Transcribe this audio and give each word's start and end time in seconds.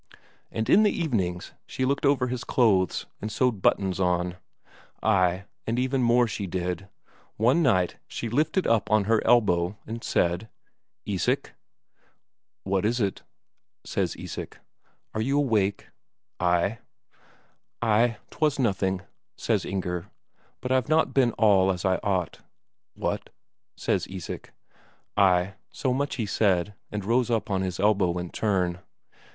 And 0.49 0.67
in 0.67 0.81
the 0.81 0.89
evenings, 0.89 1.51
she 1.67 1.85
looked 1.85 2.07
over 2.07 2.25
his 2.25 2.43
clothes, 2.43 3.05
and 3.21 3.31
sewed 3.31 3.61
buttons 3.61 3.99
on. 3.99 4.37
Ay, 5.03 5.45
and 5.67 5.77
even 5.77 6.01
more 6.01 6.25
she 6.27 6.47
did. 6.47 6.87
One 7.37 7.61
night 7.61 7.97
she 8.07 8.27
lifted 8.27 8.65
up 8.65 8.89
on 8.89 9.03
her 9.03 9.21
elbow 9.23 9.77
and 9.85 10.03
said: 10.03 10.49
"Isak?" 11.05 11.53
"What 12.63 12.83
is 12.83 12.99
it?" 12.99 13.21
says 13.83 14.15
Isak. 14.15 14.59
"Are 15.13 15.21
you 15.21 15.37
awake?" 15.37 15.89
"Ay." 16.39 16.79
"Nay, 17.83 18.17
'twas 18.31 18.57
nothing," 18.57 19.01
says 19.37 19.65
Inger. 19.65 20.09
"But 20.61 20.71
I've 20.71 20.89
not 20.89 21.13
been 21.13 21.31
all 21.33 21.69
as 21.71 21.85
I 21.85 21.97
ought." 21.97 22.39
"What?" 22.95 23.29
says 23.77 24.07
Isak. 24.09 24.51
Ay, 25.15 25.53
so 25.69 25.93
much 25.93 26.15
he 26.15 26.25
said, 26.25 26.73
and 26.91 27.05
rose 27.05 27.29
up 27.29 27.51
on 27.51 27.61
his 27.61 27.79
elbow 27.79 28.17
in 28.17 28.31
turn. 28.31 28.79